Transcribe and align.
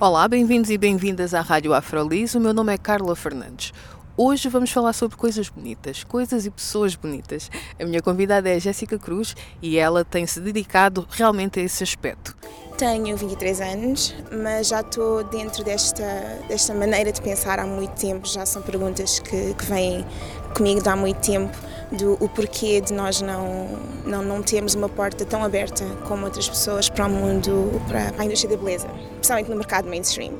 Olá, 0.00 0.28
bem-vindos 0.28 0.70
e 0.70 0.78
bem-vindas 0.78 1.34
à 1.34 1.40
Rádio 1.40 1.74
Afrolis. 1.74 2.32
O 2.36 2.40
meu 2.40 2.54
nome 2.54 2.72
é 2.72 2.78
Carla 2.78 3.16
Fernandes. 3.16 3.72
Hoje 4.16 4.48
vamos 4.48 4.70
falar 4.70 4.92
sobre 4.92 5.16
coisas 5.16 5.48
bonitas, 5.48 6.04
coisas 6.04 6.46
e 6.46 6.50
pessoas 6.50 6.94
bonitas. 6.94 7.50
A 7.80 7.84
minha 7.84 8.00
convidada 8.00 8.48
é 8.48 8.54
a 8.54 8.58
Jéssica 8.60 8.96
Cruz 8.96 9.34
e 9.60 9.76
ela 9.76 10.04
tem 10.04 10.24
se 10.24 10.38
dedicado 10.38 11.04
realmente 11.10 11.58
a 11.58 11.64
esse 11.64 11.82
aspecto. 11.82 12.36
Tenho 12.76 13.16
23 13.16 13.60
anos, 13.60 14.14
mas 14.30 14.68
já 14.68 14.82
estou 14.82 15.24
dentro 15.24 15.64
desta, 15.64 16.04
desta 16.46 16.72
maneira 16.74 17.10
de 17.10 17.20
pensar 17.20 17.58
há 17.58 17.66
muito 17.66 18.00
tempo. 18.00 18.24
Já 18.28 18.46
são 18.46 18.62
perguntas 18.62 19.18
que, 19.18 19.52
que 19.54 19.64
vêm 19.64 20.06
comigo 20.54 20.88
há 20.88 20.96
muito 20.96 21.20
tempo 21.20 21.56
do 21.90 22.14
o 22.22 22.28
porquê 22.28 22.80
de 22.80 22.92
nós 22.92 23.22
não, 23.22 23.78
não, 24.04 24.22
não 24.22 24.42
termos 24.42 24.74
uma 24.74 24.88
porta 24.88 25.24
tão 25.24 25.42
aberta 25.42 25.84
como 26.06 26.24
outras 26.24 26.48
pessoas 26.48 26.88
para 26.88 27.06
o 27.06 27.10
mundo, 27.10 27.80
para, 27.88 28.12
a 28.18 28.24
indústria 28.24 28.56
da 28.56 28.62
beleza, 28.62 28.88
principalmente 29.14 29.48
no 29.48 29.56
mercado 29.56 29.88
mainstream. 29.88 30.34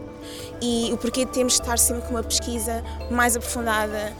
E 0.60 0.90
o 0.92 0.96
porquê 0.98 1.24
de 1.24 1.30
termos 1.30 1.54
de 1.54 1.60
estar 1.60 1.78
sempre 1.78 2.02
com 2.02 2.10
uma 2.10 2.22
pesquisa 2.22 2.84
mais 3.10 3.36
aprofundada, 3.36 4.12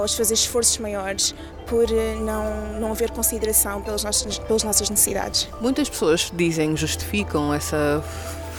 ou 0.00 0.08
fazer 0.08 0.34
esforços 0.34 0.78
maiores 0.78 1.34
por 1.66 1.90
eh, 1.90 2.14
não, 2.16 2.80
não 2.80 2.92
haver 2.92 3.10
consideração 3.10 3.82
pelas 3.82 4.04
nossas, 4.04 4.38
pelas 4.38 4.62
nossas 4.62 4.88
necessidades. 4.88 5.48
Muitas 5.60 5.88
pessoas 5.88 6.30
dizem, 6.34 6.76
justificam 6.76 7.52
essa 7.52 8.02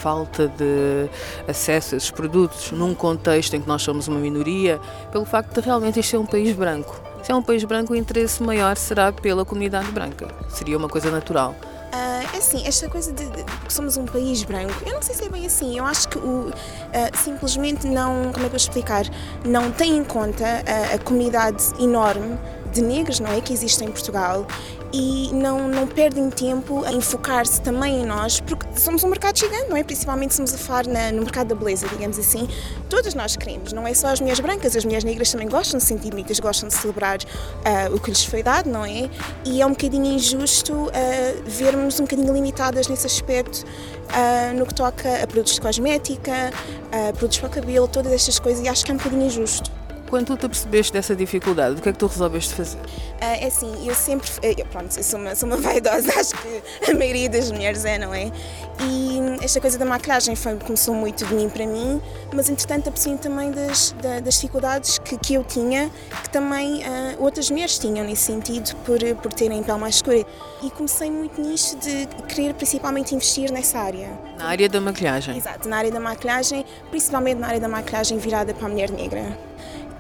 falta 0.04 0.50
de 0.50 1.10
acesso 1.48 1.96
a 1.96 1.98
esses 1.98 2.12
produtos 2.12 2.72
num 2.72 2.94
contexto 2.94 3.56
em 3.56 3.62
que 3.62 3.68
nós 3.68 3.82
somos 3.82 4.10
uma 4.10 4.20
minoria, 4.20 4.82
pelo 5.14 5.24
facto 5.24 5.54
de 5.54 5.66
realmente 5.66 5.98
este 5.98 6.12
ser 6.12 6.18
um 6.18 6.26
país 6.26 6.54
branco. 6.54 7.02
Se 7.24 7.32
é 7.32 7.36
um 7.36 7.42
país 7.42 7.64
branco, 7.64 7.94
o 7.94 7.96
interesse 7.96 8.44
maior 8.44 8.76
será 8.76 9.14
pela 9.14 9.46
comunidade 9.46 9.90
branca. 9.92 10.28
Seria 10.50 10.78
uma 10.78 10.90
coisa 10.90 11.10
natural. 11.10 11.56
Uh, 11.94 12.38
assim, 12.38 12.68
esta 12.68 12.90
coisa 12.90 13.14
de, 13.14 13.24
de, 13.24 13.44
que 13.44 13.72
somos 13.72 13.96
um 13.96 14.06
país 14.06 14.44
branco, 14.44 14.74
eu 14.86 14.94
não 14.94 15.02
sei 15.02 15.16
se 15.16 15.24
é 15.24 15.30
bem 15.30 15.46
assim. 15.46 15.78
Eu 15.78 15.86
acho 15.86 16.10
que 16.10 16.18
o, 16.18 16.50
uh, 16.50 16.54
simplesmente 17.24 17.88
não, 17.88 18.34
como 18.34 18.46
é 18.46 18.50
que 18.50 18.56
eu 18.56 18.58
explicar, 18.58 19.06
não 19.46 19.72
tem 19.72 19.96
em 19.96 20.04
conta 20.04 20.46
a, 20.46 20.96
a 20.96 21.00
comunidade 21.00 21.64
enorme 21.80 22.38
de 22.74 22.82
negros, 22.82 23.22
não 23.22 23.32
é, 23.32 23.40
que 23.40 23.54
existe 23.54 23.86
em 23.86 23.92
Portugal 23.92 24.46
e 24.94 25.32
não, 25.34 25.68
não 25.68 25.88
perdem 25.88 26.30
tempo 26.30 26.86
a 26.86 26.94
enfocar-se 26.94 27.60
também 27.60 28.04
em 28.04 28.06
nós, 28.06 28.40
porque 28.40 28.68
somos 28.80 29.04
um 29.04 29.10
mercado 29.10 29.40
gigante, 29.40 29.68
não 29.68 29.76
é? 29.76 29.84
Principalmente 29.84 30.36
se 30.36 30.44
estamos 30.44 30.70
a 30.70 30.84
na, 30.84 31.12
no 31.12 31.24
mercado 31.24 31.48
da 31.48 31.56
beleza, 31.56 31.88
digamos 31.88 32.20
assim. 32.20 32.48
Todas 32.90 33.16
nós 33.16 33.36
queremos, 33.36 33.74
não 33.74 33.88
é 33.88 33.94
só 33.96 34.10
as 34.10 34.20
mulheres 34.20 34.40
brancas, 34.40 34.76
as 34.76 34.86
mulheres 34.86 35.04
negras 35.04 35.32
também 35.32 35.50
gostam 35.50 35.80
de 35.80 35.84
se 35.84 35.90
sentir 35.90 36.12
bonitas, 36.12 36.40
gostam 36.40 36.70
de 36.70 36.76
celebrar 36.76 37.18
uh, 37.18 37.96
o 37.96 38.00
que 38.00 38.12
lhes 38.12 38.24
foi 38.24 38.44
dado, 38.44 38.70
não 38.70 38.86
é? 38.86 39.10
E 39.44 39.62
é 39.64 39.66
um 39.66 39.72
bocadinho 39.72 40.06
injusto 40.06 40.74
uh, 40.74 40.90
vermos 41.44 42.00
um 42.00 42.04
bocadinho 42.04 42.32
limitadas 42.32 42.88
nesse 42.88 43.08
aspecto 43.08 43.64
uh, 43.64 44.56
no 44.56 44.66
que 44.68 44.76
toca 44.76 45.24
a 45.24 45.26
produtos 45.26 45.56
de 45.56 45.62
cosmética, 45.62 46.52
produtos 47.14 47.40
para 47.40 47.48
o 47.48 47.52
cabelo, 47.52 47.88
todas 47.88 48.12
estas 48.12 48.38
coisas, 48.38 48.64
e 48.64 48.70
acho 48.70 48.86
que 48.86 48.92
é 48.92 48.94
um 48.94 48.98
bocadinho 48.98 49.24
injusto. 49.24 49.83
Quando 50.14 50.28
tu 50.28 50.38
te 50.38 50.48
percebeste 50.48 50.94
dessa 50.94 51.16
dificuldade, 51.16 51.80
o 51.80 51.82
que 51.82 51.90
é 51.90 51.92
que 51.92 51.98
tu 51.98 52.06
resolveste 52.06 52.54
fazer? 52.54 52.78
Uh, 52.78 52.84
é 53.20 53.48
assim, 53.48 53.74
eu 53.84 53.96
sempre. 53.96 54.30
Eu, 54.44 54.64
pronto, 54.68 54.96
eu 54.96 55.04
sou 55.04 55.20
uma, 55.20 55.34
sou 55.34 55.50
uma 55.50 55.58
vaidosa, 55.58 56.08
acho 56.20 56.36
que 56.38 56.92
a 56.92 56.94
maioria 56.94 57.28
das 57.28 57.52
mulheres 57.52 57.84
é, 57.84 57.98
não 57.98 58.14
é? 58.14 58.32
E 58.80 59.44
esta 59.44 59.60
coisa 59.60 59.76
da 59.76 59.86
maquilhagem 59.86 60.36
foi, 60.36 60.56
começou 60.58 60.94
muito 60.94 61.26
de 61.26 61.34
mim 61.34 61.50
para 61.50 61.66
mim, 61.66 62.00
mas 62.32 62.48
entretanto 62.48 62.90
apercebi 62.90 63.18
também 63.18 63.50
das, 63.50 63.96
das 64.24 64.36
dificuldades 64.36 65.00
que, 65.00 65.18
que 65.18 65.34
eu 65.34 65.44
tinha, 65.44 65.90
que 66.22 66.30
também 66.30 66.84
uh, 66.84 67.16
outras 67.18 67.50
mulheres 67.50 67.80
tinham 67.80 68.06
nesse 68.06 68.22
sentido, 68.22 68.76
por, 68.86 69.00
por 69.16 69.34
terem 69.34 69.64
pele 69.64 69.80
mais 69.80 69.96
escura. 69.96 70.24
E 70.62 70.70
comecei 70.70 71.10
muito 71.10 71.42
nisto 71.42 71.76
de 71.80 72.06
querer 72.28 72.54
principalmente 72.54 73.16
investir 73.16 73.52
nessa 73.52 73.80
área. 73.80 74.12
Na 74.38 74.46
área 74.46 74.70
da 74.70 74.80
maquilhagem? 74.80 75.36
Exato, 75.36 75.68
na 75.68 75.78
área 75.78 75.92
da 75.92 76.00
maquilhagem, 76.00 76.64
principalmente 76.92 77.40
na 77.40 77.48
área 77.48 77.60
da 77.60 77.68
maquilhagem 77.68 78.20
virada 78.20 78.54
para 78.54 78.68
a 78.68 78.70
mulher 78.70 78.92
negra 78.92 79.53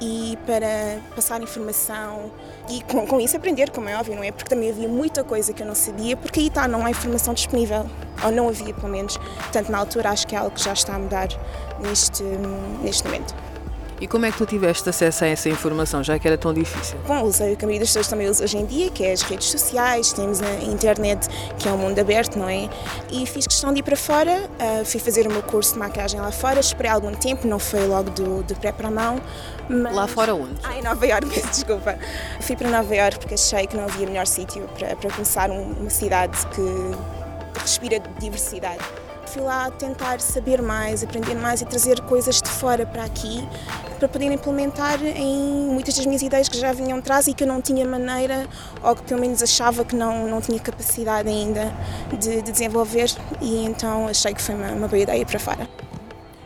e 0.03 0.37
para 0.45 0.99
passar 1.15 1.41
informação 1.41 2.29
e 2.69 2.81
com, 2.83 3.07
com, 3.07 3.21
isso 3.21 3.37
aprender, 3.37 3.69
como 3.71 3.87
é 3.87 3.97
óbvio, 3.97 4.15
não 4.15 4.23
é? 4.23 4.33
Porque 4.33 4.49
também 4.49 4.69
havia 4.69 4.89
muita 4.89 5.23
coisa 5.23 5.53
que 5.53 5.63
eu 5.63 5.65
não 5.65 5.73
sabia, 5.73 6.17
porque 6.17 6.41
aí 6.41 6.47
está, 6.47 6.67
não 6.67 6.85
há 6.85 6.91
informação 6.91 7.33
disponível, 7.33 7.85
ou 8.21 8.31
não 8.31 8.49
havia 8.49 8.73
pelo 8.73 8.89
menos. 8.89 9.15
Portanto, 9.17 9.69
na 9.69 9.77
altura 9.77 10.09
acho 10.09 10.27
que 10.27 10.35
é 10.35 10.39
algo 10.39 10.51
que 10.51 10.61
já 10.61 10.73
está 10.73 10.95
a 10.95 10.99
mudar 10.99 11.29
neste, 11.79 12.21
neste 12.81 13.05
momento. 13.05 13.33
E 14.03 14.07
como 14.07 14.25
é 14.25 14.31
que 14.33 14.37
tu 14.37 14.45
tiveste 14.45 14.89
acesso 14.89 15.23
a 15.23 15.27
essa 15.27 15.47
informação, 15.47 16.03
já 16.03 16.19
que 16.19 16.27
era 16.27 16.37
tão 16.37 16.53
difícil? 16.53 16.97
Bom, 17.07 17.23
usei 17.23 17.53
o 17.53 17.55
que 17.55 17.63
a 17.63 17.67
maioria 17.69 17.85
das 17.85 17.87
pessoas 17.87 18.09
também 18.09 18.27
usa 18.27 18.43
hoje 18.43 18.57
em 18.57 18.65
dia, 18.65 18.91
que 18.91 19.01
é 19.01 19.13
as 19.13 19.21
redes 19.21 19.49
sociais, 19.49 20.11
temos 20.11 20.41
a 20.41 20.55
internet, 20.65 21.25
que 21.57 21.69
é 21.69 21.71
um 21.71 21.77
mundo 21.77 21.97
aberto, 21.97 22.37
não 22.37 22.49
é? 22.49 22.69
E 23.09 23.25
fiz 23.25 23.47
questão 23.47 23.71
de 23.71 23.79
ir 23.79 23.83
para 23.83 23.95
fora, 23.95 24.49
uh, 24.59 24.83
fui 24.83 24.99
fazer 24.99 25.25
o 25.25 25.31
meu 25.31 25.41
curso 25.41 25.75
de 25.75 25.79
maquiagem 25.79 26.19
lá 26.19 26.33
fora, 26.33 26.59
esperei 26.59 26.91
algum 26.91 27.13
tempo, 27.13 27.47
não 27.47 27.59
foi 27.59 27.87
logo 27.87 28.09
do, 28.09 28.43
do 28.43 28.55
pré 28.55 28.73
para 28.73 28.89
a 28.89 28.91
mão. 28.91 29.21
Mas... 29.69 29.95
Lá 29.95 30.05
fora 30.05 30.35
onde? 30.35 30.55
Ah, 30.63 30.77
em 30.77 30.81
Nova 30.81 31.07
Iorque, 31.07 31.29
peço 31.39 31.47
desculpa. 31.47 31.97
Fui 32.41 32.57
para 32.57 32.69
Nova 32.69 32.93
Iorque 32.93 33.19
porque 33.19 33.35
achei 33.35 33.65
que 33.67 33.77
não 33.77 33.85
havia 33.85 34.05
melhor 34.05 34.27
sítio 34.27 34.67
para, 34.77 34.97
para 34.97 35.11
começar 35.11 35.49
um, 35.49 35.61
uma 35.79 35.89
cidade 35.89 36.45
que 36.47 37.61
respira 37.61 38.01
diversidade 38.19 38.83
fui 39.33 39.41
lá 39.41 39.71
tentar 39.71 40.21
saber 40.21 40.61
mais, 40.61 41.03
aprender 41.03 41.33
mais 41.33 41.59
e 41.61 41.65
trazer 41.65 41.99
coisas 42.01 42.39
de 42.39 42.49
fora 42.49 42.85
para 42.85 43.03
aqui 43.03 43.47
para 43.97 44.07
poder 44.07 44.31
implementar 44.31 45.03
em 45.03 45.65
muitas 45.71 45.95
das 45.95 46.05
minhas 46.05 46.21
ideias 46.21 46.47
que 46.47 46.57
já 46.57 46.71
vinham 46.71 46.99
atrás 46.99 47.25
e 47.25 47.33
que 47.33 47.43
eu 47.43 47.47
não 47.47 47.59
tinha 47.59 47.83
maneira 47.83 48.47
ou 48.83 48.95
que 48.95 49.01
pelo 49.03 49.19
menos 49.19 49.41
achava 49.41 49.83
que 49.83 49.95
não, 49.95 50.27
não 50.27 50.39
tinha 50.39 50.59
capacidade 50.59 51.27
ainda 51.27 51.73
de, 52.19 52.43
de 52.43 52.51
desenvolver 52.51 53.09
e 53.41 53.65
então 53.65 54.07
achei 54.07 54.33
que 54.33 54.41
foi 54.41 54.53
uma, 54.53 54.71
uma 54.71 54.87
boa 54.87 55.01
ideia 55.01 55.25
para 55.25 55.39
fora. 55.39 55.67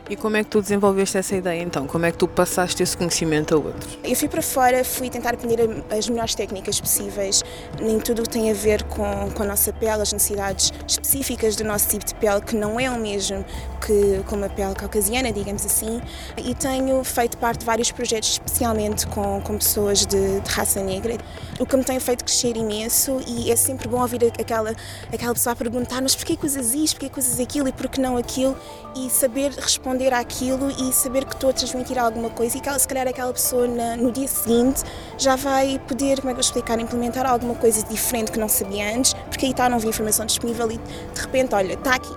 E 0.10 0.16
como 0.16 0.38
é 0.38 0.44
que 0.44 0.50
tu 0.50 0.62
desenvolveste 0.62 1.18
essa 1.18 1.36
ideia 1.36 1.62
então? 1.62 1.86
Como 1.86 2.06
é 2.06 2.12
que 2.12 2.18
tu 2.18 2.28
passaste 2.28 2.82
esse 2.82 2.96
conhecimento 2.96 3.54
a 3.54 3.58
outros? 3.58 3.98
Eu 4.04 4.16
fui 4.16 4.30
para 4.30 4.42
fora, 4.42 4.84
fui 4.84 5.10
tentar 5.10 5.34
aprender 5.34 5.84
as 5.92 6.08
melhores 6.08 6.34
técnicas 6.34 6.80
possíveis 6.80 7.44
em 7.82 8.00
tudo 8.00 8.24
tem 8.24 8.50
a 8.50 8.54
ver 8.54 8.84
com, 8.84 9.30
com 9.32 9.44
a 9.44 9.46
nossa 9.46 9.74
pele, 9.74 10.02
as 10.02 10.14
necessidades 10.14 10.72
específicas 10.88 11.58
do 11.58 11.66
nosso 11.66 11.90
tipo 11.90 12.06
de 12.06 12.16
pele, 12.16 12.40
que 12.42 12.56
não 12.56 12.80
é 12.80 12.90
o 12.90 12.98
mesmo 12.98 13.44
que 13.86 14.24
com 14.28 14.38
uma 14.38 14.50
pele 14.50 14.74
caucasiana, 14.76 15.32
digamos 15.32 15.66
assim. 15.66 16.02
E 16.38 16.56
tenho 16.56 17.04
feito 17.04 17.38
parte 17.38 17.60
de 17.60 17.66
vários 17.66 17.92
projetos, 17.92 18.30
especialmente 18.30 19.06
com, 19.08 19.42
com 19.42 19.58
pessoas 19.58 20.06
de, 20.06 20.40
de 20.40 20.50
raça 20.50 20.82
negra, 20.82 21.18
o 21.60 21.66
que 21.66 21.76
me 21.76 21.84
tem 21.84 22.00
feito 22.00 22.24
crescer 22.24 22.56
imenso 22.56 23.20
e 23.28 23.52
é 23.52 23.56
sempre 23.56 23.88
bom 23.88 24.02
ouvir 24.02 24.32
aquela, 24.40 24.74
aquela 25.12 25.34
pessoa 25.34 25.54
a 25.54 25.56
perguntar 25.56 26.02
mas 26.02 26.16
porquê 26.16 26.38
coisas 26.38 26.74
isto, 26.74 26.96
porquê 26.96 27.10
coisas 27.10 27.40
aquilo 27.40 27.68
e 27.68 27.72
porquê 27.72 28.00
não 28.00 28.16
aquilo 28.16 28.56
e 28.96 29.10
saber 29.10 29.52
responder 29.52 29.97
responder 29.98 30.14
àquilo 30.14 30.70
e 30.70 30.94
saber 30.94 31.26
que 31.26 31.34
estou 31.34 31.50
a 31.50 31.54
transmitir 31.54 31.98
alguma 31.98 32.30
coisa 32.30 32.58
e 32.58 32.62
que 32.62 32.80
se 32.80 32.88
calhar 32.88 33.08
aquela 33.08 33.34
pessoa 33.34 33.68
na, 33.68 33.98
no 33.98 34.12
dia 34.12 34.28
seguinte 34.28 34.84
já 35.18 35.36
vai 35.36 35.80
poder, 35.88 36.20
como 36.20 36.30
é 36.30 36.34
que 36.34 36.40
eu 36.40 36.42
explicar, 36.42 36.80
implementar 36.80 37.26
alguma 37.26 37.56
coisa 37.56 37.84
diferente 37.88 38.32
que 38.32 38.40
não 38.40 38.48
sabia 38.48 38.96
antes, 38.96 39.14
porque 39.14 39.46
aí 39.46 39.52
está, 39.52 39.68
não 39.68 39.78
havia 39.78 39.90
informação 39.90 40.26
disponível 40.26 40.70
e 40.72 40.78
de 40.78 41.22
repente, 41.22 41.56
olha, 41.56 41.74
está 41.74 41.96
aqui. 41.96 42.14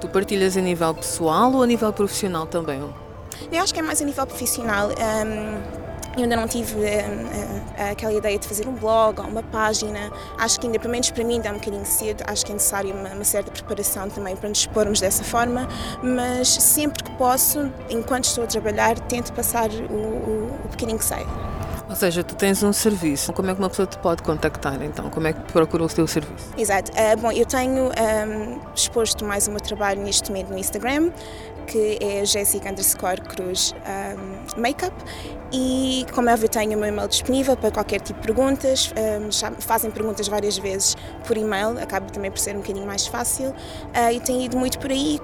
Tu 0.00 0.08
partilhas 0.08 0.56
a 0.56 0.60
nível 0.60 0.94
pessoal 0.94 1.52
ou 1.52 1.62
a 1.62 1.66
nível 1.66 1.92
profissional 1.92 2.46
também? 2.46 2.82
Eu 3.50 3.62
acho 3.62 3.72
que 3.72 3.80
é 3.80 3.82
mais 3.82 4.00
a 4.02 4.04
nível 4.04 4.26
profissional. 4.26 4.90
Um, 4.90 5.83
eu 6.16 6.22
ainda 6.22 6.36
não 6.36 6.46
tive 6.46 6.76
uh, 6.76 6.78
uh, 6.78 7.90
aquela 7.90 8.12
ideia 8.12 8.38
de 8.38 8.46
fazer 8.46 8.68
um 8.68 8.74
blog 8.74 9.20
ou 9.20 9.26
uma 9.26 9.42
página. 9.42 10.12
Acho 10.38 10.60
que 10.60 10.66
ainda, 10.66 10.78
pelo 10.78 10.92
menos 10.92 11.10
para 11.10 11.24
mim, 11.24 11.34
ainda 11.34 11.48
é 11.48 11.52
um 11.52 11.56
bocadinho 11.56 11.84
cedo. 11.84 12.22
Acho 12.26 12.46
que 12.46 12.52
é 12.52 12.54
necessário 12.54 12.94
uma, 12.94 13.10
uma 13.10 13.24
certa 13.24 13.50
preparação 13.50 14.08
também 14.08 14.36
para 14.36 14.48
nos 14.48 14.58
expormos 14.58 15.00
dessa 15.00 15.24
forma. 15.24 15.68
Mas 16.02 16.48
sempre 16.48 17.02
que 17.02 17.10
posso, 17.12 17.70
enquanto 17.90 18.24
estou 18.24 18.44
a 18.44 18.46
trabalhar, 18.46 18.98
tento 19.00 19.32
passar 19.32 19.68
o, 19.70 19.94
o, 19.94 20.60
o 20.64 20.68
bocadinho 20.68 20.98
que 20.98 21.04
sei. 21.04 21.26
Ou 21.94 21.96
seja, 21.96 22.24
tu 22.24 22.34
tens 22.34 22.60
um 22.60 22.72
serviço. 22.72 23.32
Como 23.32 23.48
é 23.48 23.54
que 23.54 23.60
uma 23.60 23.70
pessoa 23.70 23.86
te 23.86 23.96
pode 23.98 24.20
contactar 24.24 24.82
então? 24.82 25.08
Como 25.10 25.28
é 25.28 25.32
que 25.32 25.40
procura 25.52 25.84
o 25.84 25.88
teu 25.88 26.08
serviço? 26.08 26.52
Exato. 26.58 26.90
Uh, 26.90 27.16
bom, 27.20 27.30
eu 27.30 27.46
tenho 27.46 27.84
um, 27.84 28.60
exposto 28.74 29.24
mais 29.24 29.46
o 29.46 29.52
meu 29.52 29.60
trabalho 29.60 30.02
neste 30.02 30.28
momento 30.28 30.48
no 30.48 30.58
Instagram, 30.58 31.12
que 31.68 31.96
é 32.02 32.24
Jessica 32.24 32.68
underscore 32.68 33.20
Cruz 33.20 33.72
um, 33.86 34.60
Makeup. 34.60 34.92
E 35.52 36.04
como 36.12 36.28
é 36.28 36.32
óbvio, 36.32 36.48
tenho 36.48 36.76
o 36.76 36.80
meu 36.80 36.88
e-mail 36.88 37.06
disponível 37.06 37.56
para 37.56 37.70
qualquer 37.70 38.00
tipo 38.00 38.20
de 38.20 38.26
perguntas. 38.26 38.92
Um, 38.98 39.30
já 39.30 39.52
fazem 39.52 39.88
perguntas 39.92 40.26
várias 40.26 40.58
vezes 40.58 40.96
por 41.24 41.36
e-mail, 41.36 41.80
acaba 41.80 42.10
também 42.10 42.28
por 42.28 42.40
ser 42.40 42.56
um 42.56 42.60
bocadinho 42.60 42.88
mais 42.88 43.06
fácil. 43.06 43.50
Uh, 43.50 44.10
e 44.12 44.18
tenho 44.18 44.42
ido 44.42 44.58
muito 44.58 44.80
por 44.80 44.90
aí. 44.90 45.20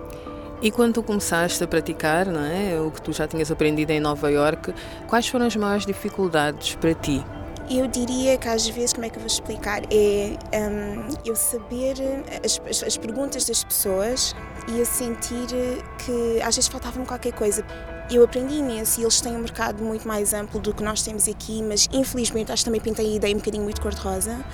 E 0.63 0.71
quando 0.71 0.95
tu 0.95 1.03
começaste 1.03 1.65
a 1.65 1.67
praticar, 1.67 2.27
não 2.27 2.45
é, 2.45 2.79
o 2.79 2.91
que 2.91 3.01
tu 3.01 3.15
já 3.15 3.27
tinhas 3.27 3.51
aprendido 3.51 3.93
em 3.93 4.01
Nova 4.01 4.31
York, 4.31 4.75
quais 5.09 5.27
foram 5.27 5.47
as 5.47 5.57
maiores 5.57 5.87
dificuldades 5.87 6.75
para 6.75 6.93
ti? 6.93 7.25
Eu 7.71 7.87
diria 7.87 8.37
que 8.37 8.47
às 8.47 8.69
vezes, 8.69 8.93
como 8.93 9.07
é 9.07 9.09
que 9.09 9.17
eu 9.17 9.21
vou 9.21 9.27
explicar? 9.27 9.81
É 9.91 10.37
um, 10.59 11.09
eu 11.25 11.35
saber 11.35 11.95
as, 12.45 12.61
as, 12.69 12.83
as, 12.83 12.97
perguntas 12.99 13.47
das 13.47 13.65
pessoas 13.65 14.37
e 14.69 14.79
eu 14.79 14.85
sentir 14.85 15.47
que 16.05 16.43
às 16.43 16.57
vezes 16.57 16.69
faltava-me 16.69 17.07
qualquer 17.07 17.33
coisa. 17.33 17.65
Eu 18.11 18.25
aprendi 18.25 18.57
imenso 18.57 19.01
e 19.01 19.05
eles 19.05 19.21
têm 19.21 19.37
um 19.37 19.39
mercado 19.39 19.83
muito 19.83 20.07
mais 20.07 20.35
amplo 20.35 20.61
do 20.61 20.75
que 20.75 20.83
nós 20.83 21.01
temos 21.03 21.27
aqui, 21.27 21.63
mas 21.63 21.89
infelizmente 21.91 22.53
acho 22.53 22.63
que 22.63 22.65
também 22.67 22.81
pintei 22.83 23.07
a 23.07 23.17
ideia 23.17 23.35
um 23.35 23.39
bocadinho 23.39 23.63
muito 23.63 23.81
cor-de-rosa 23.81 24.45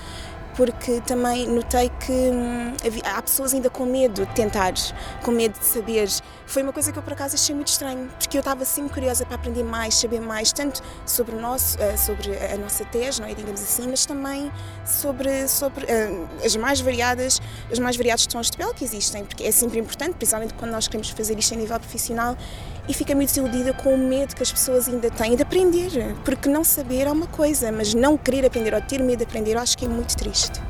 porque 0.57 0.99
também 1.01 1.47
notei 1.47 1.89
que 2.03 2.11
hum, 2.11 2.73
há 3.05 3.21
pessoas 3.21 3.53
ainda 3.53 3.69
com 3.69 3.85
medo 3.85 4.25
de 4.25 4.33
tentar, 4.33 4.73
com 5.23 5.29
medo 5.29 5.57
de 5.57 5.63
saber. 5.63 6.09
Foi 6.47 6.63
uma 6.63 6.73
coisa 6.73 6.91
que 6.91 6.97
eu 6.97 7.03
por 7.03 7.13
acaso 7.13 7.35
achei 7.35 7.53
muito 7.53 7.67
estranho, 7.67 8.09
porque 8.17 8.35
eu 8.35 8.39
estava 8.39 8.65
sempre 8.65 8.91
curiosa 8.91 9.23
para 9.23 9.35
aprender 9.35 9.63
mais, 9.63 9.93
saber 9.93 10.19
mais, 10.19 10.51
tanto 10.51 10.81
sobre 11.05 11.35
o 11.35 11.39
nosso, 11.39 11.79
eh, 11.79 11.95
sobre 11.95 12.35
a 12.35 12.57
nossa 12.57 12.83
tese, 12.85 13.21
não 13.21 13.27
é, 13.27 13.35
digamos 13.35 13.61
assim, 13.61 13.87
mas 13.87 14.05
também 14.05 14.51
sobre, 14.83 15.47
sobre 15.47 15.85
uh, 15.85 16.27
as 16.43 16.55
mais 16.55 16.81
variadas, 16.81 17.39
os 17.71 17.77
mais 17.77 17.95
variados 17.95 18.25
tons 18.25 18.49
de 18.49 18.57
pele 18.57 18.73
que 18.73 18.83
existem, 18.83 19.25
porque 19.25 19.43
é 19.43 19.51
sempre 19.51 19.79
importante, 19.79 20.15
principalmente 20.15 20.55
quando 20.55 20.71
nós 20.71 20.87
queremos 20.87 21.09
fazer 21.11 21.37
isto 21.37 21.53
a 21.53 21.57
nível 21.57 21.79
profissional, 21.79 22.35
e 22.87 22.93
fica 22.93 23.13
muito 23.13 23.29
desiludida 23.29 23.73
com 23.73 23.93
o 23.93 23.97
medo 23.97 24.35
que 24.35 24.43
as 24.43 24.51
pessoas 24.51 24.87
ainda 24.87 25.09
têm 25.09 25.35
de 25.35 25.41
aprender, 25.41 25.91
porque 26.23 26.47
não 26.49 26.63
saber 26.63 27.07
é 27.07 27.11
uma 27.11 27.27
coisa, 27.27 27.71
mas 27.71 27.93
não 27.93 28.17
querer 28.17 28.45
aprender 28.45 28.73
ou 28.73 28.81
ter 28.81 29.01
medo 29.01 29.19
de 29.19 29.23
aprender, 29.25 29.55
eu 29.55 29.59
acho 29.59 29.77
que 29.77 29.85
é 29.85 29.87
muito 29.87 30.15
triste. 30.15 30.61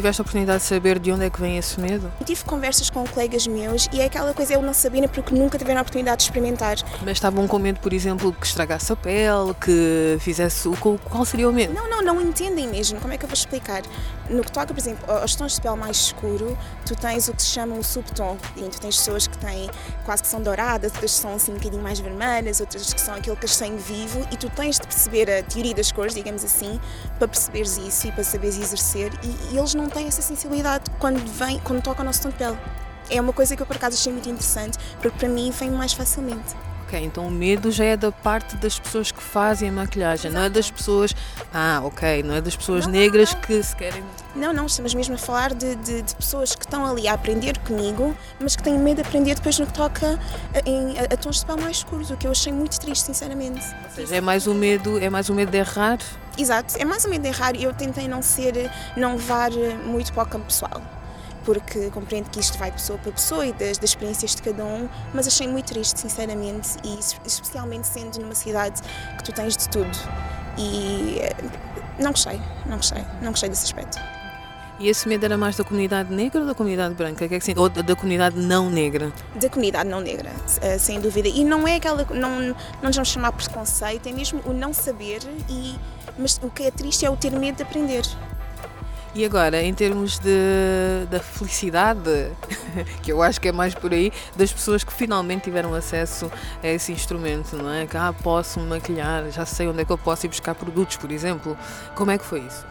Tiveste 0.00 0.18
a 0.18 0.22
oportunidade 0.22 0.62
de 0.62 0.64
saber 0.64 0.98
de 0.98 1.12
onde 1.12 1.26
é 1.26 1.28
que 1.28 1.38
vem 1.38 1.58
esse 1.58 1.78
medo? 1.78 2.10
Eu 2.18 2.24
tive 2.24 2.42
conversas 2.44 2.88
com 2.88 3.06
colegas 3.06 3.46
meus 3.46 3.86
e 3.92 4.00
é 4.00 4.06
aquela 4.06 4.32
coisa 4.32 4.54
eu 4.54 4.62
não 4.62 4.72
saberem 4.72 5.06
porque 5.06 5.34
nunca 5.34 5.58
tiveram 5.58 5.80
a 5.80 5.82
oportunidade 5.82 6.16
de 6.16 6.22
experimentar. 6.22 6.76
Mas 7.02 7.18
estavam 7.18 7.46
com 7.46 7.58
medo, 7.58 7.80
por 7.80 7.92
exemplo, 7.92 8.32
que 8.32 8.46
estragasse 8.46 8.90
a 8.90 8.96
pele, 8.96 9.52
que 9.60 10.16
fizesse. 10.20 10.70
Qual 11.04 11.22
seria 11.26 11.46
o 11.50 11.52
medo? 11.52 11.74
Não, 11.74 11.90
não, 11.90 12.00
não 12.00 12.18
entendem 12.18 12.66
mesmo. 12.66 12.98
Como 12.98 13.12
é 13.12 13.18
que 13.18 13.26
eu 13.26 13.28
vou 13.28 13.34
explicar? 13.34 13.82
No 14.30 14.42
que 14.42 14.50
toca, 14.50 14.68
por 14.68 14.78
exemplo, 14.78 15.04
aos 15.12 15.34
tons 15.34 15.56
de 15.56 15.60
pele 15.60 15.76
mais 15.76 15.98
escuro, 15.98 16.56
tu 16.86 16.96
tens 16.96 17.28
o 17.28 17.34
que 17.34 17.42
se 17.42 17.48
chama 17.48 17.74
um 17.74 17.82
subtom. 17.82 18.38
E 18.56 18.62
tu 18.62 18.80
tens 18.80 18.96
pessoas 18.96 19.26
que 19.26 19.36
têm 19.36 19.68
quase 20.06 20.22
que 20.22 20.28
são 20.28 20.40
douradas, 20.40 20.92
outras 20.92 21.12
que 21.12 21.20
são 21.20 21.34
assim 21.34 21.52
um 21.52 21.56
bocadinho 21.56 21.82
mais 21.82 22.00
vermelhas, 22.00 22.60
outras 22.60 22.94
que 22.94 23.00
são 23.02 23.16
aquele 23.16 23.36
castanho 23.36 23.76
vivo 23.76 24.26
e 24.32 24.36
tu 24.38 24.48
tens 24.48 24.76
de 24.76 24.86
perceber 24.86 25.30
a 25.30 25.42
teoria 25.42 25.74
das 25.74 25.92
cores, 25.92 26.14
digamos 26.14 26.42
assim, 26.42 26.80
para 27.18 27.28
perceberes 27.28 27.76
isso 27.76 28.06
e 28.06 28.12
para 28.12 28.24
saberes 28.24 28.58
exercer. 28.58 29.12
E, 29.22 29.54
e 29.54 29.58
eles 29.58 29.74
não 29.74 29.89
têm 29.90 30.06
essa 30.06 30.22
sensibilidade 30.22 30.84
quando 30.98 31.18
vem, 31.32 31.58
quando 31.60 31.82
toca 31.82 32.02
o 32.02 32.04
nosso 32.04 32.22
tom 32.22 32.30
de 32.30 32.36
pele. 32.36 32.58
É 33.10 33.20
uma 33.20 33.32
coisa 33.32 33.56
que 33.56 33.62
eu 33.62 33.66
por 33.66 33.76
acaso 33.76 33.96
achei 33.96 34.12
muito 34.12 34.28
interessante, 34.28 34.78
porque 35.00 35.18
para 35.18 35.28
mim 35.28 35.50
vem 35.50 35.70
mais 35.70 35.92
facilmente. 35.92 36.54
Ok, 36.90 37.00
então 37.04 37.28
o 37.28 37.30
medo 37.30 37.70
já 37.70 37.84
é 37.84 37.96
da 37.96 38.10
parte 38.10 38.56
das 38.56 38.76
pessoas 38.76 39.12
que 39.12 39.22
fazem 39.22 39.68
a 39.68 39.72
maquilhagem, 39.72 40.28
não 40.28 40.42
é 40.42 40.48
das 40.50 40.72
pessoas. 40.72 41.14
Ah, 41.54 41.80
ok, 41.84 42.24
não 42.24 42.34
é 42.34 42.40
das 42.40 42.56
pessoas 42.56 42.84
não, 42.84 42.92
negras 42.92 43.32
não, 43.32 43.40
não. 43.40 43.46
que 43.46 43.62
se 43.62 43.76
querem. 43.76 44.02
Não, 44.34 44.52
não, 44.52 44.66
estamos 44.66 44.92
mesmo 44.92 45.14
a 45.14 45.18
falar 45.18 45.54
de, 45.54 45.76
de, 45.76 46.02
de, 46.02 46.16
pessoas 46.16 46.52
que 46.52 46.64
estão 46.64 46.84
ali 46.84 47.06
a 47.06 47.12
aprender 47.12 47.56
comigo, 47.58 48.12
mas 48.40 48.56
que 48.56 48.64
têm 48.64 48.76
medo 48.76 48.96
de 48.96 49.02
aprender 49.02 49.36
depois 49.36 49.56
no 49.60 49.66
que 49.66 49.72
toca 49.72 50.18
a, 50.52 50.68
em, 50.68 50.98
a, 50.98 51.04
a 51.04 51.16
tons 51.16 51.38
de 51.38 51.46
pele 51.46 51.62
mais 51.62 51.76
escuros, 51.76 52.10
o 52.10 52.16
que 52.16 52.26
eu 52.26 52.32
achei 52.32 52.52
muito 52.52 52.80
triste, 52.80 53.04
sinceramente. 53.04 53.64
Ou 53.84 53.90
seja, 53.94 54.16
é 54.16 54.20
mais 54.20 54.48
o 54.48 54.54
medo, 54.54 54.98
é 54.98 55.08
mais 55.08 55.28
o 55.28 55.34
medo 55.34 55.52
de 55.52 55.58
errar? 55.58 55.98
Exato, 56.36 56.74
é 56.76 56.84
mais 56.84 57.04
o 57.04 57.08
medo 57.08 57.22
de 57.22 57.28
errar 57.28 57.54
e 57.54 57.62
eu 57.62 57.72
tentei 57.72 58.08
não 58.08 58.20
ser, 58.20 58.68
não 58.96 59.12
levar 59.12 59.52
muito 59.86 60.12
para 60.12 60.24
o 60.24 60.26
campo 60.26 60.46
pessoal 60.46 60.82
porque 61.52 61.90
compreendo 61.90 62.30
que 62.30 62.38
isto 62.38 62.56
vai 62.58 62.70
pessoa 62.70 62.96
para 62.96 63.10
pessoa 63.10 63.44
e 63.44 63.52
das, 63.52 63.76
das 63.76 63.90
experiências 63.90 64.36
de 64.36 64.42
cada 64.42 64.64
um, 64.64 64.88
mas 65.12 65.26
achei 65.26 65.48
muito 65.48 65.66
triste, 65.66 65.98
sinceramente, 65.98 66.76
e 66.84 66.96
especialmente 67.26 67.88
sendo 67.88 68.20
numa 68.20 68.36
cidade 68.36 68.80
que 69.18 69.24
tu 69.24 69.32
tens 69.32 69.56
de 69.56 69.68
tudo. 69.68 69.90
E 70.56 71.18
eh, 71.18 71.34
não 71.98 72.12
gostei, 72.12 72.40
não 72.66 72.76
gostei, 72.76 73.04
não 73.20 73.30
gostei 73.32 73.48
desse 73.48 73.64
aspecto. 73.64 73.98
E 74.78 74.88
esse 74.88 75.08
medo 75.08 75.24
era 75.24 75.36
mais 75.36 75.56
da 75.56 75.64
comunidade 75.64 76.14
negra 76.14 76.40
ou 76.40 76.46
da 76.46 76.54
comunidade 76.54 76.94
branca? 76.94 77.26
Que 77.26 77.34
é 77.34 77.40
que, 77.40 77.58
ou 77.58 77.68
da 77.68 77.96
comunidade 77.96 78.38
não 78.38 78.70
negra? 78.70 79.12
Da 79.34 79.48
comunidade 79.48 79.88
não 79.90 80.00
negra, 80.00 80.30
eh, 80.60 80.78
sem 80.78 81.00
dúvida. 81.00 81.28
E 81.28 81.44
não 81.44 81.66
é 81.66 81.76
aquela. 81.76 82.06
Não, 82.14 82.40
não 82.40 82.54
nos 82.84 82.94
vamos 82.94 83.08
chamar 83.08 83.32
preconceito, 83.32 84.08
é 84.08 84.12
mesmo 84.12 84.40
o 84.46 84.52
não 84.52 84.72
saber, 84.72 85.20
e, 85.48 85.74
mas 86.16 86.38
o 86.42 86.48
que 86.48 86.62
é 86.62 86.70
triste 86.70 87.04
é 87.04 87.10
o 87.10 87.16
ter 87.16 87.32
medo 87.32 87.56
de 87.56 87.64
aprender. 87.64 88.04
E 89.12 89.24
agora, 89.24 89.60
em 89.60 89.74
termos 89.74 90.20
de, 90.20 91.06
da 91.10 91.18
felicidade, 91.18 92.30
que 93.02 93.10
eu 93.10 93.20
acho 93.20 93.40
que 93.40 93.48
é 93.48 93.52
mais 93.52 93.74
por 93.74 93.92
aí, 93.92 94.12
das 94.36 94.52
pessoas 94.52 94.84
que 94.84 94.92
finalmente 94.92 95.44
tiveram 95.44 95.74
acesso 95.74 96.30
a 96.62 96.68
esse 96.68 96.92
instrumento, 96.92 97.56
não 97.56 97.72
é? 97.72 97.86
Que 97.86 97.96
ah, 97.96 98.14
posso 98.22 98.60
me 98.60 98.66
maquilhar, 98.66 99.28
já 99.32 99.44
sei 99.44 99.66
onde 99.66 99.80
é 99.80 99.84
que 99.84 99.90
eu 99.90 99.98
posso 99.98 100.26
ir 100.26 100.28
buscar 100.28 100.54
produtos, 100.54 100.96
por 100.96 101.10
exemplo. 101.10 101.58
Como 101.96 102.12
é 102.12 102.18
que 102.18 102.24
foi 102.24 102.40
isso? 102.40 102.64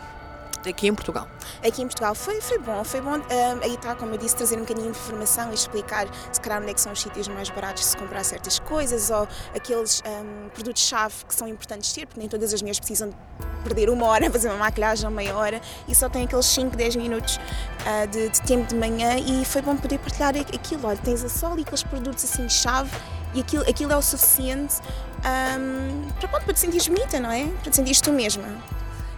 Aqui 0.67 0.87
em 0.87 0.93
Portugal? 0.93 1.27
Aqui 1.65 1.81
em 1.81 1.85
Portugal 1.85 2.15
foi, 2.15 2.39
foi 2.39 2.59
bom, 2.59 2.83
foi 2.85 3.01
bom. 3.01 3.15
Um, 3.17 3.63
aí 3.63 3.75
está, 3.75 3.95
como 3.95 4.13
eu 4.13 4.17
disse, 4.17 4.35
trazer 4.35 4.55
um 4.55 4.61
bocadinho 4.61 4.91
de 4.91 4.97
informação 4.97 5.51
e 5.51 5.53
explicar 5.53 6.07
se 6.31 6.39
calhar 6.39 6.61
onde 6.61 6.71
é 6.71 6.73
que 6.73 6.81
são 6.81 6.93
os 6.93 7.01
sítios 7.01 7.27
mais 7.27 7.49
baratos 7.49 7.83
de 7.83 7.89
se 7.89 7.97
comprar 7.97 8.23
certas 8.23 8.59
coisas 8.59 9.09
ou 9.09 9.27
aqueles 9.53 10.01
um, 10.05 10.49
produtos-chave 10.49 11.15
que 11.27 11.35
são 11.35 11.47
importantes 11.47 11.91
ter, 11.91 12.05
porque 12.05 12.19
nem 12.19 12.29
todas 12.29 12.53
as 12.53 12.61
mulheres 12.61 12.79
precisam 12.79 13.13
perder 13.59 13.89
uma 13.89 14.05
hora 14.07 14.27
a 14.27 14.31
fazer 14.31 14.49
uma 14.49 14.57
maquilhagem 14.57 15.05
ou 15.05 15.11
meia 15.11 15.35
hora 15.35 15.61
e 15.87 15.95
só 15.95 16.09
tem 16.09 16.23
aqueles 16.23 16.45
5, 16.45 16.75
10 16.75 16.95
minutos 16.95 17.37
uh, 17.37 18.07
de, 18.07 18.29
de, 18.29 18.41
tempo 18.41 18.67
de 18.67 18.75
manhã 18.75 19.17
e 19.17 19.45
foi 19.45 19.61
bom 19.61 19.75
poder 19.75 19.99
partilhar 19.99 20.33
aquilo. 20.35 20.87
Olha, 20.87 20.97
tens 20.97 21.23
a 21.23 21.29
sol 21.29 21.57
e 21.57 21.61
aqueles 21.61 21.83
produtos 21.83 22.23
assim-chave 22.23 22.89
e 23.33 23.41
aquilo, 23.41 23.63
aquilo 23.63 23.91
é 23.91 23.97
o 23.97 24.01
suficiente 24.01 24.75
um, 25.19 26.07
para, 26.19 26.27
para 26.27 26.53
te 26.53 26.59
sentires 26.59 26.87
bonita, 26.87 27.19
não 27.19 27.31
é? 27.31 27.45
Para 27.61 27.71
te 27.71 27.75
sentires 27.75 28.01
tu 28.01 28.11
mesma. 28.11 28.45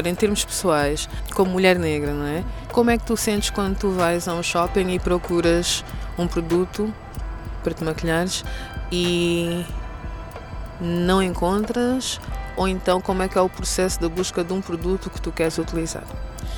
Em 0.03 0.15
termos 0.15 0.43
pessoais, 0.43 1.07
como 1.35 1.51
mulher 1.51 1.77
negra, 1.77 2.11
não 2.11 2.25
é? 2.25 2.43
Como 2.71 2.89
é 2.89 2.97
que 2.97 3.05
tu 3.05 3.15
sentes 3.15 3.51
quando 3.51 3.77
tu 3.77 3.91
vais 3.91 4.27
a 4.27 4.33
um 4.33 4.41
shopping 4.41 4.89
e 4.89 4.99
procuras 4.99 5.85
um 6.17 6.27
produto 6.27 6.91
para 7.63 7.73
te 7.73 7.83
maquilhares 7.83 8.43
e 8.91 9.63
não 10.79 11.21
encontras? 11.21 12.19
Ou 12.61 12.67
então 12.67 13.01
como 13.01 13.23
é 13.23 13.27
que 13.27 13.39
é 13.39 13.41
o 13.41 13.49
processo 13.49 13.99
da 13.99 14.07
busca 14.07 14.43
de 14.43 14.53
um 14.53 14.61
produto 14.61 15.09
que 15.09 15.19
tu 15.19 15.31
queres 15.31 15.57
utilizar? 15.57 16.03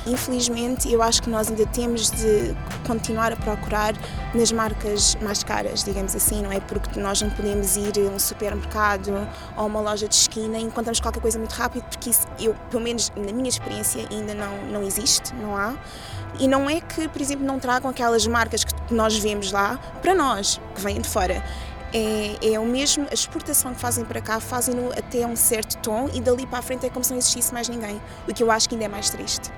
Infelizmente, 0.06 0.92
eu 0.92 1.02
acho 1.02 1.22
que 1.22 1.30
nós 1.30 1.48
ainda 1.48 1.64
temos 1.64 2.10
de 2.10 2.54
continuar 2.86 3.32
a 3.32 3.36
procurar 3.36 3.94
nas 4.34 4.52
marcas 4.52 5.14
mais 5.22 5.42
caras, 5.42 5.82
digamos 5.82 6.14
assim, 6.14 6.42
não 6.42 6.52
é? 6.52 6.60
Porque 6.60 7.00
nós 7.00 7.22
não 7.22 7.30
podemos 7.30 7.74
ir 7.76 7.94
a 7.96 8.10
um 8.14 8.18
supermercado 8.18 9.26
ou 9.56 9.66
uma 9.66 9.80
loja 9.80 10.06
de 10.06 10.14
esquina 10.14 10.58
e 10.58 10.64
encontramos 10.64 11.00
qualquer 11.00 11.20
coisa 11.20 11.38
muito 11.38 11.52
rápido, 11.52 11.84
porque 11.84 12.10
isso, 12.10 12.26
eu, 12.38 12.54
pelo 12.70 12.82
menos 12.82 13.10
na 13.16 13.32
minha 13.32 13.48
experiência, 13.48 14.06
ainda 14.10 14.34
não, 14.34 14.58
não 14.70 14.82
existe, 14.82 15.34
não 15.34 15.56
há. 15.56 15.74
E 16.38 16.46
não 16.46 16.68
é 16.68 16.82
que, 16.82 17.08
por 17.08 17.22
exemplo, 17.22 17.46
não 17.46 17.58
tragam 17.58 17.88
aquelas 17.88 18.26
marcas 18.26 18.62
que 18.62 18.74
nós 18.92 19.16
vemos 19.16 19.52
lá 19.52 19.78
para 20.02 20.14
nós, 20.14 20.60
que 20.74 20.82
vêm 20.82 21.00
de 21.00 21.08
fora 21.08 21.42
é, 21.94 22.54
é 22.54 22.58
o 22.58 22.66
mesmo, 22.66 23.06
a 23.08 23.14
exportação 23.14 23.72
que 23.72 23.80
fazem 23.80 24.04
para 24.04 24.20
cá 24.20 24.40
fazem-no 24.40 24.90
até 24.90 25.24
um 25.24 25.36
certo 25.36 25.78
tom 25.78 26.10
e 26.12 26.20
dali 26.20 26.44
para 26.44 26.58
a 26.58 26.62
frente 26.62 26.84
é 26.84 26.90
como 26.90 27.04
se 27.04 27.12
não 27.12 27.18
existisse 27.18 27.54
mais 27.54 27.68
ninguém, 27.68 28.02
o 28.28 28.34
que 28.34 28.42
eu 28.42 28.50
acho 28.50 28.68
que 28.68 28.74
ainda 28.74 28.86
é 28.86 28.88
mais 28.88 29.10
triste. 29.10 29.52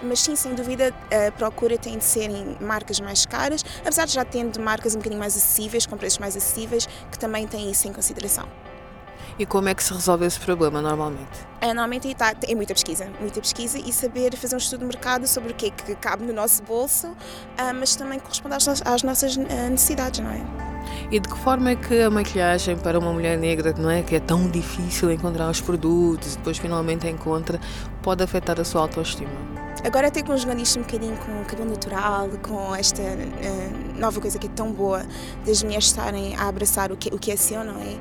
Mas 0.00 0.20
sim, 0.20 0.36
sem 0.36 0.54
dúvida, 0.54 0.94
a 1.10 1.32
procura 1.32 1.76
tem 1.76 1.98
de 1.98 2.04
ser 2.04 2.30
em 2.30 2.56
marcas 2.60 3.00
mais 3.00 3.26
caras, 3.26 3.64
apesar 3.80 4.06
de 4.06 4.12
já 4.12 4.24
tendo 4.24 4.60
marcas 4.60 4.94
um 4.94 4.98
bocadinho 4.98 5.18
mais 5.18 5.36
acessíveis, 5.36 5.84
com 5.84 5.96
preços 5.96 6.20
mais 6.20 6.36
acessíveis, 6.36 6.88
que 7.10 7.18
também 7.18 7.46
têm 7.48 7.68
isso 7.68 7.88
em 7.88 7.92
consideração. 7.92 8.48
E 9.36 9.44
como 9.44 9.68
é 9.68 9.74
que 9.74 9.82
se 9.82 9.92
resolve 9.92 10.26
esse 10.26 10.38
problema 10.38 10.80
normalmente? 10.80 11.46
É, 11.60 11.68
normalmente 11.68 12.14
tá, 12.14 12.34
é 12.46 12.54
muita 12.54 12.72
pesquisa, 12.72 13.10
muita 13.18 13.40
pesquisa 13.40 13.78
e 13.78 13.92
saber 13.92 14.36
fazer 14.36 14.54
um 14.54 14.58
estudo 14.58 14.80
de 14.80 14.86
mercado 14.86 15.26
sobre 15.26 15.52
o 15.52 15.54
que 15.54 15.66
é 15.66 15.70
que 15.70 15.94
cabe 15.96 16.24
no 16.24 16.32
nosso 16.32 16.62
bolso, 16.62 17.16
ah, 17.58 17.72
mas 17.72 17.96
também 17.96 18.20
corresponde 18.20 18.54
às, 18.54 18.68
às 18.86 19.02
nossas 19.02 19.36
ah, 19.38 19.70
necessidades, 19.70 20.20
não 20.20 20.30
é? 20.30 20.69
E 21.10 21.18
de 21.18 21.28
que 21.28 21.38
forma 21.38 21.70
é 21.70 21.76
que 21.76 22.00
a 22.02 22.10
maquilhagem 22.10 22.76
para 22.76 22.98
uma 22.98 23.12
mulher 23.12 23.38
negra, 23.38 23.74
não 23.76 23.90
é, 23.90 24.02
que 24.02 24.16
é 24.16 24.20
tão 24.20 24.48
difícil 24.48 25.10
encontrar 25.10 25.50
os 25.50 25.60
produtos 25.60 26.36
depois 26.36 26.58
finalmente 26.58 27.06
encontra, 27.08 27.60
pode 28.02 28.22
afetar 28.22 28.60
a 28.60 28.64
sua 28.64 28.82
autoestima? 28.82 29.30
Agora 29.82 30.08
até 30.08 30.22
conjugando 30.22 30.60
isto 30.60 30.78
um 30.78 30.82
bocadinho 30.82 31.16
com 31.16 31.40
o 31.40 31.44
cabelo 31.46 31.70
natural, 31.70 32.28
com 32.42 32.74
esta 32.76 33.00
uh, 33.00 33.98
nova 33.98 34.20
coisa 34.20 34.38
que 34.38 34.46
é 34.46 34.50
tão 34.50 34.70
boa 34.72 35.02
das 35.46 35.62
mulheres 35.62 35.86
estarem 35.86 36.36
a 36.36 36.48
abraçar 36.48 36.92
o 36.92 36.96
que, 36.96 37.08
o 37.08 37.18
que 37.18 37.32
é 37.32 37.36
seu, 37.36 37.64
não 37.64 37.80
é? 37.80 37.96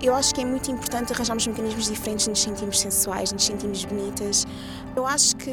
Eu 0.00 0.14
acho 0.14 0.32
que 0.32 0.42
é 0.42 0.44
muito 0.44 0.70
importante 0.70 1.12
arranjarmos 1.12 1.44
mecanismos 1.46 1.88
diferentes, 1.88 2.28
nos 2.28 2.40
sentimos 2.40 2.78
sensuais, 2.78 3.32
nos 3.32 3.44
sentimos 3.44 3.84
bonitas. 3.84 4.46
Eu 4.94 5.04
acho 5.06 5.34
que, 5.36 5.50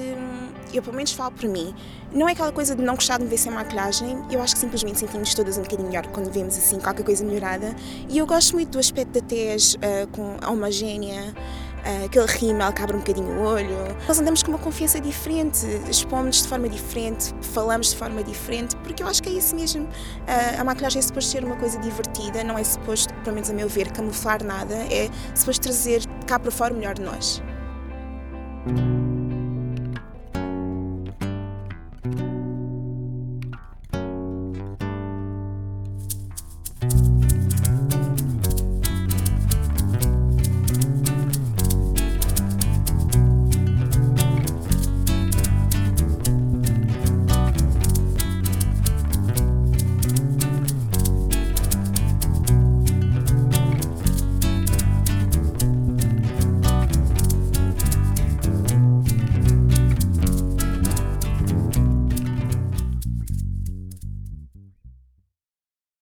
eu 0.73 0.81
pelo 0.81 0.95
menos 0.95 1.11
falo 1.11 1.31
por 1.31 1.47
mim, 1.47 1.73
não 2.13 2.27
é 2.27 2.33
aquela 2.33 2.51
coisa 2.51 2.75
de 2.75 2.81
não 2.81 2.95
gostar 2.95 3.17
de 3.17 3.23
me 3.23 3.29
ver 3.29 3.37
sem 3.37 3.51
maquilhagem, 3.51 4.21
eu 4.29 4.41
acho 4.41 4.53
que 4.53 4.59
simplesmente 4.59 4.99
sentimos 4.99 5.33
todas 5.33 5.57
um 5.57 5.61
bocadinho 5.61 5.87
melhor 5.87 6.05
quando 6.07 6.31
vemos 6.31 6.57
assim 6.57 6.79
qualquer 6.79 7.03
coisa 7.03 7.23
melhorada. 7.23 7.75
E 8.09 8.17
eu 8.17 8.25
gosto 8.25 8.53
muito 8.53 8.71
do 8.71 8.79
aspecto 8.79 9.19
da 9.19 9.21
tez 9.21 9.75
uh, 9.75 10.07
com 10.11 10.35
a 10.41 10.49
homogénea, 10.51 11.33
uh, 11.33 12.05
aquele 12.05 12.25
rímel 12.25 12.71
que 12.73 12.81
abre 12.81 12.95
um 12.95 12.99
bocadinho 12.99 13.27
o 13.27 13.43
olho. 13.43 13.77
Nós 14.07 14.19
andamos 14.19 14.43
com 14.43 14.51
uma 14.51 14.59
confiança 14.59 14.99
diferente, 14.99 15.65
expomos 15.89 16.41
de 16.41 16.47
forma 16.47 16.67
diferente, 16.67 17.33
falamos 17.41 17.91
de 17.91 17.95
forma 17.95 18.23
diferente, 18.23 18.75
porque 18.77 19.03
eu 19.03 19.07
acho 19.07 19.23
que 19.23 19.29
é 19.29 19.33
isso 19.33 19.55
mesmo. 19.55 19.83
Uh, 19.83 20.59
a 20.59 20.63
maquilhagem 20.63 20.99
é 20.99 21.01
suposto 21.01 21.31
ser 21.31 21.43
uma 21.43 21.55
coisa 21.55 21.79
divertida, 21.79 22.43
não 22.43 22.57
é 22.57 22.63
suposto, 22.63 23.13
pelo 23.23 23.35
menos 23.35 23.49
a 23.49 23.53
meu 23.53 23.69
ver, 23.69 23.91
camuflar 23.91 24.43
nada, 24.43 24.75
é 24.75 25.09
suposto 25.35 25.61
trazer 25.61 26.03
cá 26.27 26.37
para 26.37 26.51
fora 26.51 26.73
o 26.73 26.77
melhor 26.77 26.95
de 26.95 27.01
nós. 27.03 27.41